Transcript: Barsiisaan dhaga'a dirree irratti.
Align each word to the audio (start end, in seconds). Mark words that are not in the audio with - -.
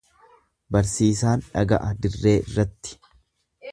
Barsiisaan 0.75 1.45
dhaga'a 1.51 1.91
dirree 2.07 2.35
irratti. 2.41 2.99